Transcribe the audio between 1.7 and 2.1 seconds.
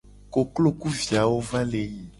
le yi.